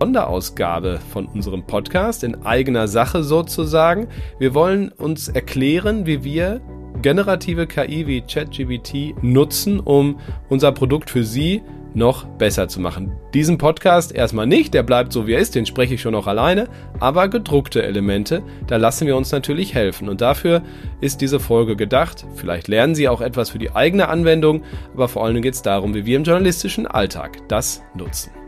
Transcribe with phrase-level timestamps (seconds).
[0.00, 4.08] Sonderausgabe von unserem Podcast in eigener Sache sozusagen.
[4.38, 6.62] Wir wollen uns erklären, wie wir
[7.02, 10.18] generative KI wie ChatGPT nutzen, um
[10.48, 11.60] unser Produkt für Sie
[11.92, 13.12] noch besser zu machen.
[13.34, 16.26] Diesen Podcast erstmal nicht, der bleibt so wie er ist, den spreche ich schon noch
[16.26, 20.08] alleine, aber gedruckte Elemente, da lassen wir uns natürlich helfen.
[20.08, 20.62] Und dafür
[21.02, 22.24] ist diese Folge gedacht.
[22.36, 24.62] Vielleicht lernen Sie auch etwas für die eigene Anwendung,
[24.94, 28.39] aber vor allem geht es darum, wie wir im journalistischen Alltag das nutzen.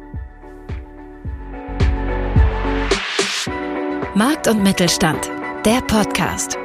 [4.24, 5.28] Markt und Mittelstand,
[5.64, 6.56] der Podcast.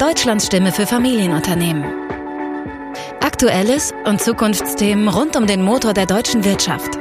[0.00, 1.84] Deutschlands Stimme für Familienunternehmen.
[3.20, 6.98] Aktuelles und Zukunftsthemen rund um den Motor der deutschen Wirtschaft.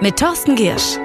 [0.00, 0.98] Mit Thorsten Giersch.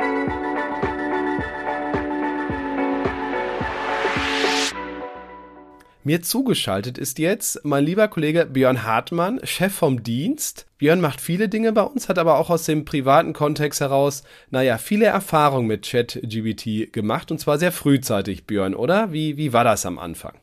[6.09, 10.65] Mir zugeschaltet ist jetzt mein lieber Kollege Björn Hartmann, Chef vom Dienst.
[10.79, 14.79] Björn macht viele Dinge bei uns, hat aber auch aus dem privaten Kontext heraus, naja,
[14.79, 19.13] viele Erfahrungen mit ChatGBT gemacht und zwar sehr frühzeitig, Björn, oder?
[19.13, 20.33] Wie, wie war das am Anfang?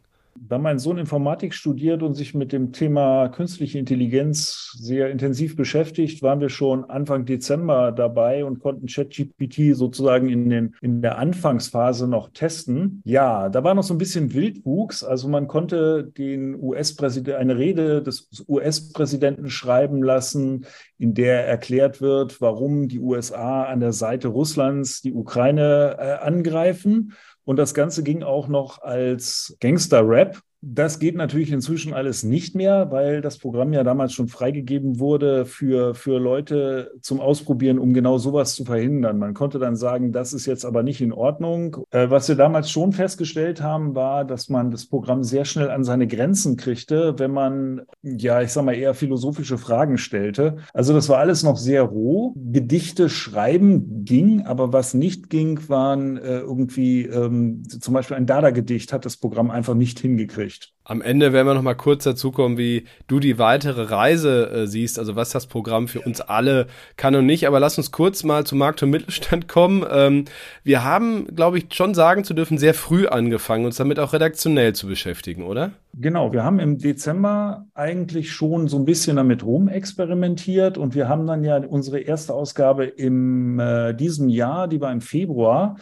[0.41, 6.23] Da mein Sohn Informatik studiert und sich mit dem Thema künstliche Intelligenz sehr intensiv beschäftigt,
[6.23, 12.09] waren wir schon Anfang Dezember dabei und konnten ChatGPT sozusagen in, den, in der Anfangsphase
[12.09, 13.03] noch testen.
[13.05, 15.03] Ja, da war noch so ein bisschen Wildwuchs.
[15.03, 20.67] Also man konnte den US-Präsident eine Rede des US-Präsidenten schreiben lassen,
[20.98, 27.12] in der erklärt wird, warum die USA an der Seite Russlands die Ukraine äh, angreifen.
[27.47, 30.41] Und das Ganze ging auch noch als Gangster-Rap.
[30.69, 35.45] Das geht natürlich inzwischen alles nicht mehr, weil das Programm ja damals schon freigegeben wurde
[35.45, 39.20] für, für Leute zum Ausprobieren, um genau sowas zu verhindern.
[39.20, 41.77] Man konnte dann sagen, das ist jetzt aber nicht in Ordnung.
[41.92, 45.84] Äh, was wir damals schon festgestellt haben, war, dass man das Programm sehr schnell an
[45.84, 50.56] seine Grenzen kriegte, wenn man, ja, ich sag mal, eher philosophische Fragen stellte.
[50.75, 52.34] Also das war alles noch sehr roh.
[52.34, 58.92] Gedichte schreiben ging, aber was nicht ging, waren äh, irgendwie ähm, zum Beispiel ein Dada-Gedicht
[58.92, 60.55] hat das Programm einfach nicht hingekriegt.
[60.89, 64.67] Am Ende werden wir noch mal kurz dazu kommen, wie du die weitere Reise äh,
[64.68, 67.48] siehst, also was das Programm für uns alle kann und nicht.
[67.48, 69.84] Aber lass uns kurz mal zu Markt und Mittelstand kommen.
[69.90, 70.27] Ähm,
[70.62, 74.74] wir haben, glaube ich, schon sagen zu dürfen, sehr früh angefangen, uns damit auch redaktionell
[74.74, 75.72] zu beschäftigen, oder?
[75.95, 81.27] Genau, wir haben im Dezember eigentlich schon so ein bisschen damit rumexperimentiert und wir haben
[81.27, 85.78] dann ja unsere erste Ausgabe im äh, diesem Jahr, die war im Februar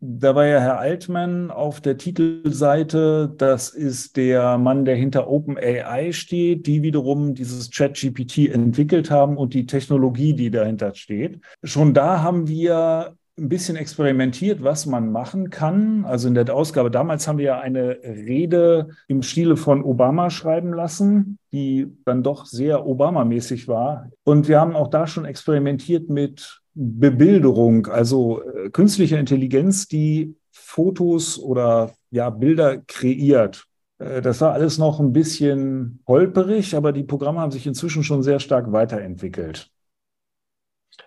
[0.00, 3.32] da war ja Herr Altmann auf der Titelseite.
[3.36, 9.52] Das ist der Mann, der hinter OpenAI steht, die wiederum dieses ChatGPT entwickelt haben und
[9.52, 11.40] die Technologie, die dahinter steht.
[11.62, 16.04] Schon da haben wir ein bisschen experimentiert, was man machen kann.
[16.04, 20.72] Also in der Ausgabe damals haben wir ja eine Rede im Stile von Obama schreiben
[20.72, 24.10] lassen, die dann doch sehr Obama-mäßig war.
[24.24, 31.38] Und wir haben auch da schon experimentiert mit Bebilderung, also äh, künstliche Intelligenz, die Fotos
[31.38, 33.66] oder ja, Bilder kreiert.
[33.98, 38.22] Äh, das war alles noch ein bisschen holperig, aber die Programme haben sich inzwischen schon
[38.22, 39.70] sehr stark weiterentwickelt.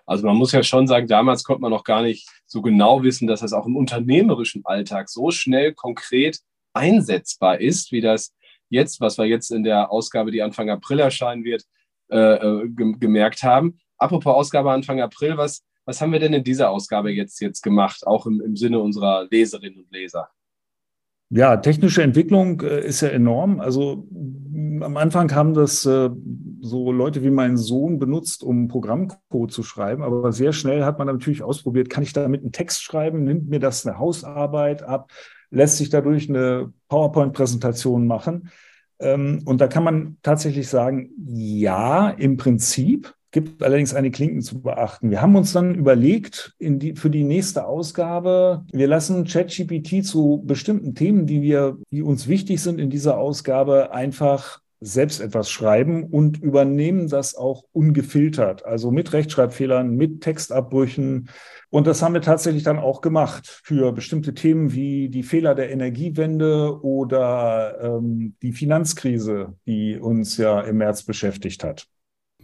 [0.06, 3.26] Also man muss ja schon sagen, damals konnte man noch gar nicht so genau wissen,
[3.26, 6.40] dass das auch im unternehmerischen Alltag so schnell konkret
[6.72, 8.34] einsetzbar ist, wie das
[8.68, 11.64] jetzt, was wir jetzt in der Ausgabe, die Anfang April erscheinen wird,
[12.10, 13.78] äh, äh gemerkt haben.
[13.98, 18.06] Apropos Ausgabe Anfang April, was, was haben wir denn in dieser Ausgabe jetzt, jetzt gemacht,
[18.06, 20.28] auch im, im Sinne unserer Leserinnen und Leser?
[21.30, 23.60] Ja, technische Entwicklung äh, ist ja enorm.
[23.60, 24.06] Also
[24.80, 26.10] am Anfang haben das äh,
[26.60, 31.08] so Leute wie mein Sohn benutzt, um Programmcode zu schreiben, aber sehr schnell hat man
[31.08, 35.10] natürlich ausprobiert, kann ich damit einen Text schreiben, nimmt mir das eine Hausarbeit ab,
[35.50, 38.50] lässt sich dadurch eine PowerPoint-Präsentation machen.
[38.98, 44.62] Ähm, und da kann man tatsächlich sagen, ja, im Prinzip, gibt allerdings eine Klinken zu
[44.62, 45.10] beachten.
[45.10, 50.94] Wir haben uns dann überlegt, die, für die nächste Ausgabe, wir lassen ChatGPT zu bestimmten
[50.94, 56.40] Themen, die wir, die uns wichtig sind in dieser Ausgabe, einfach selbst etwas schreiben und
[56.42, 61.28] übernehmen das auch ungefiltert, also mit Rechtschreibfehlern, mit Textabbrüchen.
[61.70, 65.72] Und das haben wir tatsächlich dann auch gemacht für bestimmte Themen wie die Fehler der
[65.72, 71.88] Energiewende oder ähm, die Finanzkrise, die uns ja im März beschäftigt hat.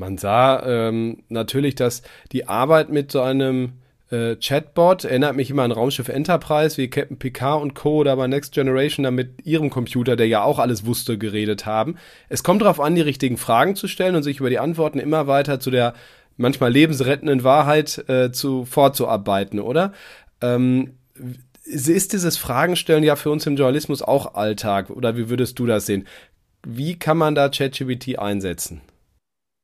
[0.00, 2.00] Man sah ähm, natürlich, dass
[2.32, 3.74] die Arbeit mit so einem
[4.10, 8.02] äh, Chatbot erinnert mich immer an Raumschiff Enterprise, wie Captain Picard und Co.
[8.02, 11.96] da bei Next Generation da mit ihrem Computer, der ja auch alles wusste, geredet haben.
[12.30, 15.26] Es kommt darauf an, die richtigen Fragen zu stellen und sich über die Antworten immer
[15.26, 15.92] weiter zu der
[16.38, 19.92] manchmal lebensrettenden Wahrheit äh, zu vorzuarbeiten, oder?
[20.40, 20.94] Ähm,
[21.66, 25.84] ist dieses Fragenstellen ja für uns im Journalismus auch Alltag oder wie würdest du das
[25.84, 26.06] sehen?
[26.66, 28.80] Wie kann man da ChatGPT einsetzen?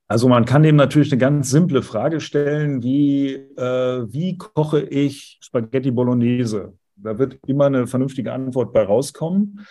[0.08, 5.38] Also man kann dem natürlich eine ganz simple Frage stellen, wie, äh, wie koche ich
[5.40, 6.74] Spaghetti Bolognese?
[6.96, 9.66] Da wird immer eine vernünftige Antwort bei rauskommen.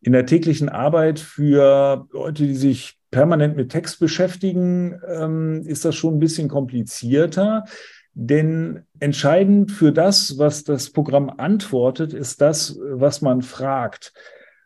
[0.00, 5.96] In der täglichen Arbeit für Leute, die sich permanent mit Text beschäftigen, ähm, ist das
[5.96, 7.64] schon ein bisschen komplizierter.
[8.14, 14.12] Denn entscheidend für das, was das Programm antwortet, ist das, was man fragt.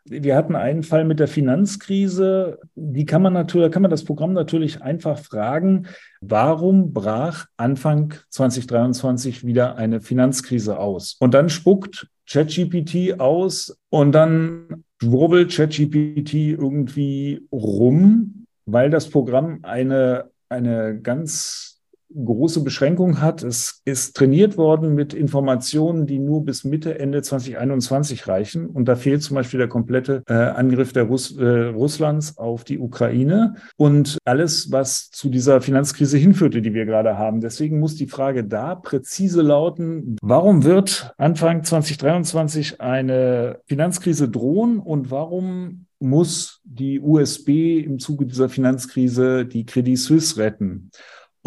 [0.09, 2.59] Wir hatten einen Fall mit der Finanzkrise.
[2.75, 5.87] Die kann man natürlich, kann man das Programm natürlich einfach fragen,
[6.21, 11.17] warum brach Anfang 2023 wieder eine Finanzkrise aus?
[11.19, 20.31] Und dann spuckt ChatGPT aus und dann schwurbelt ChatGPT irgendwie rum, weil das Programm eine,
[20.49, 21.76] eine ganz
[22.13, 23.43] große Beschränkung hat.
[23.43, 28.67] Es ist trainiert worden mit Informationen, die nur bis Mitte, Ende 2021 reichen.
[28.67, 32.79] Und da fehlt zum Beispiel der komplette äh, Angriff der Russ, äh, Russlands auf die
[32.79, 37.41] Ukraine und alles, was zu dieser Finanzkrise hinführte, die wir gerade haben.
[37.41, 45.11] Deswegen muss die Frage da präzise lauten, warum wird Anfang 2023 eine Finanzkrise drohen und
[45.11, 50.91] warum muss die USB im Zuge dieser Finanzkrise die Credit Suisse retten?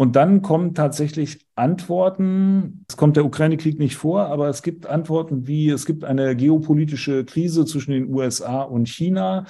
[0.01, 2.85] Und dann kommen tatsächlich Antworten.
[2.89, 7.23] Es kommt der Ukraine-Krieg nicht vor, aber es gibt Antworten wie, es gibt eine geopolitische
[7.23, 9.45] Krise zwischen den USA und China.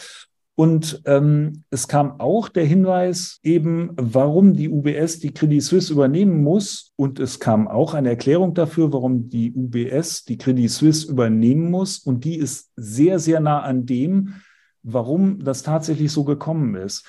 [0.56, 6.44] Und ähm, es kam auch der Hinweis eben, warum die UBS die Credit Suisse übernehmen
[6.44, 6.92] muss.
[6.98, 12.00] Und es kam auch eine Erklärung dafür, warum die UBS die Credit Suisse übernehmen muss.
[12.00, 14.34] Und die ist sehr, sehr nah an dem,
[14.84, 17.06] warum das tatsächlich so gekommen ist.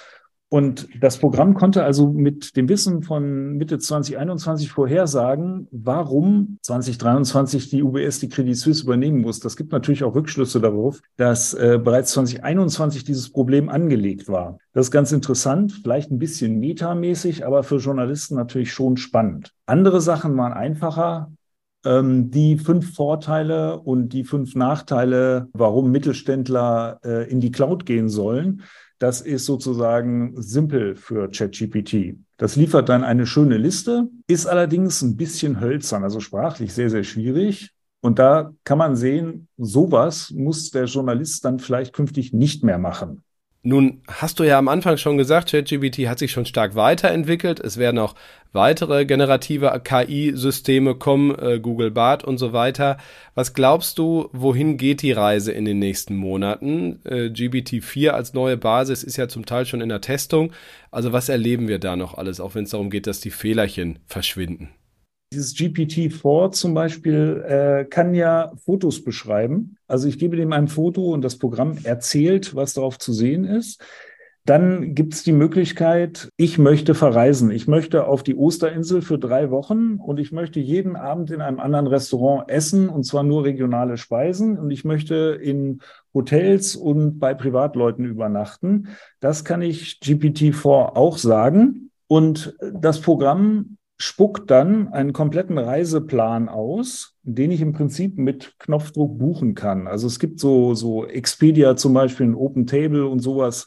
[0.52, 7.82] Und das Programm konnte also mit dem Wissen von Mitte 2021 vorhersagen, warum 2023 die
[7.82, 9.40] UBS die Credit Suisse übernehmen muss.
[9.40, 14.58] Das gibt natürlich auch Rückschlüsse darauf, dass äh, bereits 2021 dieses Problem angelegt war.
[14.74, 19.54] Das ist ganz interessant, vielleicht ein bisschen metamäßig, aber für Journalisten natürlich schon spannend.
[19.64, 21.32] Andere Sachen waren einfacher.
[21.84, 28.10] Ähm, die fünf Vorteile und die fünf Nachteile, warum Mittelständler äh, in die Cloud gehen
[28.10, 28.62] sollen
[29.02, 32.20] das ist sozusagen simpel für ChatGPT.
[32.36, 37.02] Das liefert dann eine schöne Liste, ist allerdings ein bisschen hölzern, also sprachlich sehr, sehr
[37.02, 37.72] schwierig.
[38.00, 43.24] Und da kann man sehen, sowas muss der Journalist dann vielleicht künftig nicht mehr machen.
[43.64, 47.60] Nun hast du ja am Anfang schon gesagt, ChatGPT hat sich schon stark weiterentwickelt.
[47.60, 48.16] Es werden auch
[48.52, 52.98] weitere generative KI-Systeme kommen, äh, Google Bart und so weiter.
[53.36, 56.98] Was glaubst du, wohin geht die Reise in den nächsten Monaten?
[57.04, 60.52] Äh, GPT-4 als neue Basis ist ja zum Teil schon in der Testung.
[60.90, 64.00] Also was erleben wir da noch alles, auch wenn es darum geht, dass die Fehlerchen
[64.06, 64.70] verschwinden?
[65.32, 69.76] Dieses GPT-4 zum Beispiel äh, kann ja Fotos beschreiben.
[69.86, 73.82] Also ich gebe dem ein Foto und das Programm erzählt, was darauf zu sehen ist.
[74.44, 77.52] Dann gibt es die Möglichkeit, ich möchte verreisen.
[77.52, 81.60] Ich möchte auf die Osterinsel für drei Wochen und ich möchte jeden Abend in einem
[81.60, 85.80] anderen Restaurant essen und zwar nur regionale Speisen und ich möchte in
[86.12, 88.88] Hotels und bei Privatleuten übernachten.
[89.20, 91.90] Das kann ich GPT-4 auch sagen.
[92.08, 99.16] Und das Programm spuckt dann einen kompletten Reiseplan aus, den ich im Prinzip mit Knopfdruck
[99.16, 99.86] buchen kann.
[99.86, 103.66] Also es gibt so, so Expedia zum Beispiel, ein Open Table und sowas.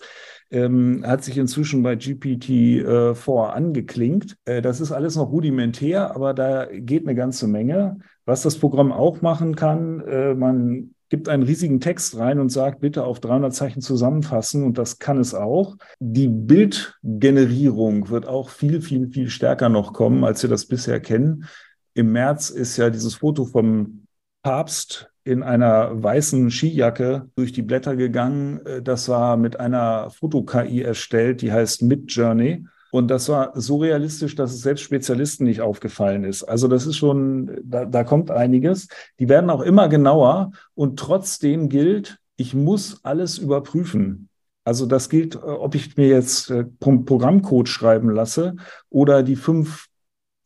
[0.52, 4.36] Ähm, hat sich inzwischen bei GPT-4 äh, angeklingt.
[4.44, 8.00] Äh, das ist alles noch rudimentär, aber da geht eine ganze Menge.
[8.26, 12.82] Was das Programm auch machen kann, äh, man gibt einen riesigen Text rein und sagt,
[12.82, 14.64] bitte auf 300 Zeichen zusammenfassen.
[14.64, 15.78] Und das kann es auch.
[16.00, 21.46] Die Bildgenerierung wird auch viel, viel, viel stärker noch kommen, als wir das bisher kennen.
[21.94, 24.08] Im März ist ja dieses Foto vom
[24.42, 28.60] Papst in einer weißen Skijacke durch die Blätter gegangen.
[28.84, 32.66] Das war mit einer Foto-KI erstellt, die heißt Midjourney.
[32.92, 36.44] Und das war so realistisch, dass es selbst Spezialisten nicht aufgefallen ist.
[36.44, 38.88] Also das ist schon, da, da kommt einiges.
[39.20, 44.30] Die werden auch immer genauer und trotzdem gilt, ich muss alles überprüfen.
[44.64, 48.56] Also das gilt, äh, ob ich mir jetzt äh, Programmcode schreiben lasse
[48.90, 49.88] oder die fünf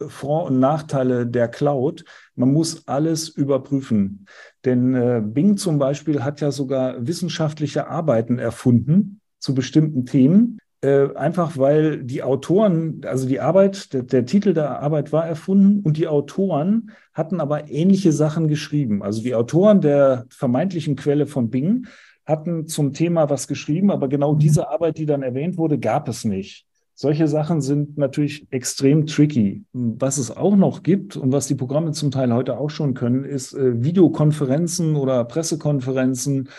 [0.01, 2.05] Vor- und Nachteile der Cloud.
[2.35, 4.25] Man muss alles überprüfen.
[4.65, 11.13] Denn äh, Bing zum Beispiel hat ja sogar wissenschaftliche Arbeiten erfunden zu bestimmten Themen, äh,
[11.15, 15.97] einfach weil die Autoren, also die Arbeit, der, der, Titel der Arbeit war erfunden und
[15.97, 19.03] die Autoren hatten aber ähnliche Sachen geschrieben.
[19.03, 21.87] Also die Autoren der vermeintlichen Quelle von Bing
[22.25, 24.39] hatten zum Thema was geschrieben, aber genau mhm.
[24.39, 26.65] diese Arbeit, die dann erwähnt wurde, gab es nicht.
[26.93, 29.63] Solche Sachen sind natürlich extrem tricky.
[29.71, 33.23] Was es auch noch gibt und was die Programme zum Teil heute auch schon können,
[33.23, 36.49] ist äh, Videokonferenzen oder Pressekonferenzen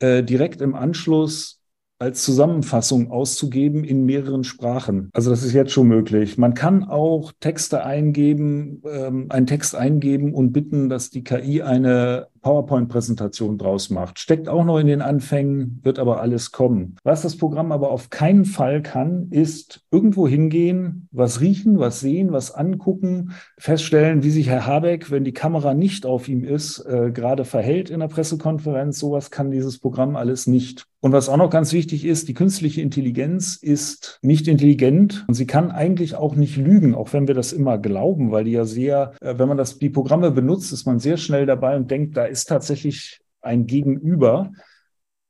[0.00, 1.59] äh, direkt im Anschluss
[2.00, 5.10] als Zusammenfassung auszugeben in mehreren Sprachen.
[5.12, 6.38] Also das ist jetzt schon möglich.
[6.38, 12.28] Man kann auch Texte eingeben, ähm, einen Text eingeben und bitten, dass die KI eine
[12.40, 14.18] PowerPoint-Präsentation draus macht.
[14.18, 16.96] Steckt auch noch in den Anfängen, wird aber alles kommen.
[17.04, 22.32] Was das Programm aber auf keinen Fall kann, ist irgendwo hingehen, was riechen, was sehen,
[22.32, 27.10] was angucken, feststellen, wie sich Herr Habeck, wenn die Kamera nicht auf ihm ist, äh,
[27.12, 28.98] gerade verhält in der Pressekonferenz.
[28.98, 30.86] Sowas kann dieses Programm alles nicht.
[31.02, 35.46] Und was auch noch ganz wichtig ist, die künstliche Intelligenz ist nicht intelligent und sie
[35.46, 39.14] kann eigentlich auch nicht lügen, auch wenn wir das immer glauben, weil die ja sehr,
[39.22, 42.26] äh, wenn man das, die Programme benutzt, ist man sehr schnell dabei und denkt, da
[42.30, 44.52] ist tatsächlich ein Gegenüber,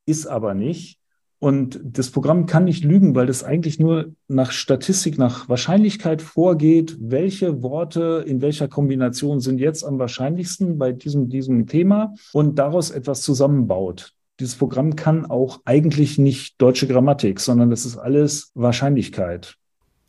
[0.06, 1.00] ist aber nicht.
[1.38, 6.98] Und das Programm kann nicht lügen, weil das eigentlich nur nach Statistik, nach Wahrscheinlichkeit vorgeht,
[7.00, 12.90] welche Worte in welcher Kombination sind jetzt am wahrscheinlichsten bei diesem, diesem Thema und daraus
[12.90, 14.12] etwas zusammenbaut.
[14.38, 19.56] Dieses Programm kann auch eigentlich nicht deutsche Grammatik, sondern das ist alles Wahrscheinlichkeit.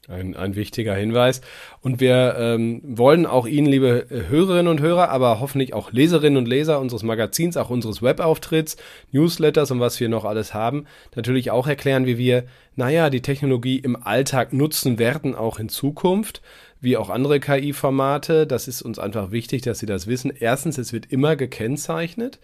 [0.07, 1.41] Ein, ein wichtiger Hinweis.
[1.81, 6.47] Und wir ähm, wollen auch Ihnen, liebe Hörerinnen und Hörer, aber hoffentlich auch Leserinnen und
[6.47, 8.77] Leser unseres Magazins, auch unseres Webauftritts,
[9.11, 13.77] Newsletters und was wir noch alles haben, natürlich auch erklären, wie wir, naja, die Technologie
[13.77, 16.41] im Alltag nutzen werden, auch in Zukunft,
[16.79, 18.47] wie auch andere KI-Formate.
[18.47, 20.33] Das ist uns einfach wichtig, dass Sie das wissen.
[20.37, 22.39] Erstens, es wird immer gekennzeichnet,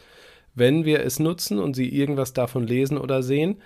[0.53, 3.57] wenn wir es nutzen und Sie irgendwas davon lesen oder sehen.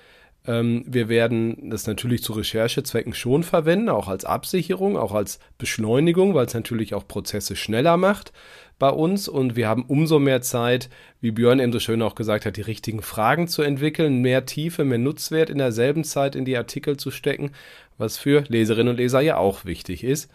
[0.48, 6.34] Ähm, wir werden das natürlich zu Recherchezwecken schon verwenden, auch als Absicherung, auch als Beschleunigung,
[6.34, 8.32] weil es natürlich auch Prozesse schneller macht
[8.82, 12.48] bei uns und wir haben umso mehr Zeit, wie Björn eben so schön auch gesagt
[12.48, 16.58] hat, die richtigen Fragen zu entwickeln, mehr Tiefe, mehr Nutzwert in derselben Zeit in die
[16.58, 17.52] Artikel zu stecken,
[18.00, 20.32] was für Leserinnen und Leser ja auch wichtig ist.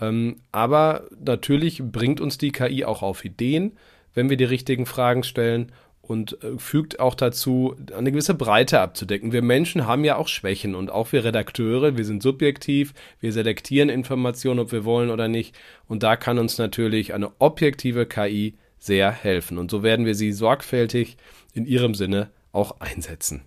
[0.00, 3.72] Ähm, aber natürlich bringt uns die KI auch auf Ideen,
[4.14, 5.70] wenn wir die richtigen Fragen stellen
[6.10, 9.30] und äh, fügt auch dazu, eine gewisse Breite abzudecken.
[9.30, 13.88] Wir Menschen haben ja auch Schwächen und auch wir Redakteure, wir sind subjektiv, wir selektieren
[13.88, 15.56] Informationen, ob wir wollen oder nicht.
[15.86, 19.56] Und da kann uns natürlich eine objektive KI sehr helfen.
[19.56, 21.16] Und so werden wir sie sorgfältig
[21.54, 23.42] in ihrem Sinne auch einsetzen.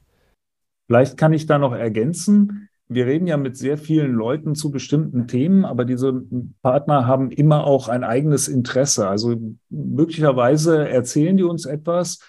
[0.88, 2.70] Vielleicht kann ich da noch ergänzen.
[2.88, 6.24] Wir reden ja mit sehr vielen Leuten zu bestimmten Themen, aber diese
[6.62, 9.10] Partner haben immer auch ein eigenes Interesse.
[9.10, 9.36] Also
[9.70, 12.20] möglicherweise erzählen die uns etwas,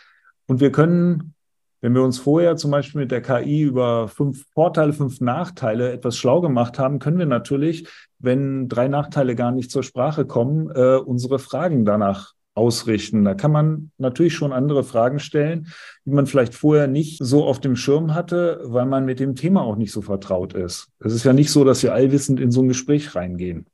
[0.47, 1.35] und wir können,
[1.81, 6.17] wenn wir uns vorher zum Beispiel mit der KI über fünf Vorteile, fünf Nachteile etwas
[6.17, 10.97] schlau gemacht haben, können wir natürlich, wenn drei Nachteile gar nicht zur Sprache kommen, äh,
[10.97, 13.25] unsere Fragen danach ausrichten.
[13.25, 15.69] Da kann man natürlich schon andere Fragen stellen,
[16.05, 19.63] die man vielleicht vorher nicht so auf dem Schirm hatte, weil man mit dem Thema
[19.63, 20.89] auch nicht so vertraut ist.
[21.01, 23.67] Es ist ja nicht so, dass wir allwissend in so ein Gespräch reingehen.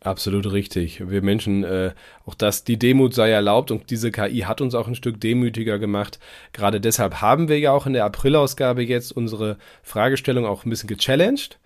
[0.00, 1.08] Absolut richtig.
[1.08, 1.92] Wir Menschen, äh,
[2.26, 5.78] auch das, die Demut sei erlaubt und diese KI hat uns auch ein Stück demütiger
[5.78, 6.18] gemacht.
[6.52, 10.88] Gerade deshalb haben wir ja auch in der Aprilausgabe jetzt unsere Fragestellung auch ein bisschen
[10.88, 11.58] gechallenged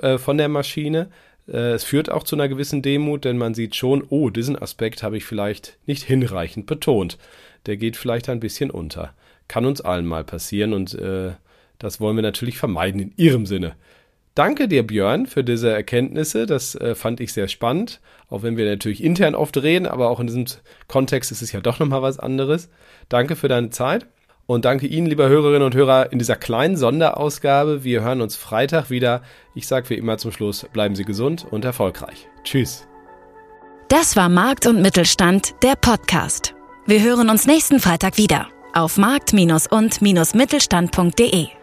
[0.00, 1.08] äh, von der Maschine.
[1.48, 5.02] Äh, es führt auch zu einer gewissen Demut, denn man sieht schon, oh, diesen Aspekt
[5.02, 7.18] habe ich vielleicht nicht hinreichend betont.
[7.66, 9.14] Der geht vielleicht ein bisschen unter.
[9.48, 11.32] Kann uns allen mal passieren und äh,
[11.78, 13.76] das wollen wir natürlich vermeiden in Ihrem Sinne.
[14.38, 16.46] Danke dir, Björn, für diese Erkenntnisse.
[16.46, 18.00] Das äh, fand ich sehr spannend.
[18.30, 20.44] Auch wenn wir natürlich intern oft reden, aber auch in diesem
[20.86, 22.68] Kontext ist es ja doch nochmal was anderes.
[23.08, 24.06] Danke für deine Zeit.
[24.46, 27.82] Und danke Ihnen, lieber Hörerinnen und Hörer, in dieser kleinen Sonderausgabe.
[27.82, 29.22] Wir hören uns Freitag wieder.
[29.56, 32.28] Ich sage wie immer zum Schluss, bleiben Sie gesund und erfolgreich.
[32.44, 32.86] Tschüss.
[33.88, 36.54] Das war Markt und Mittelstand, der Podcast.
[36.86, 41.57] Wir hören uns nächsten Freitag wieder auf markt- und-mittelstand.de.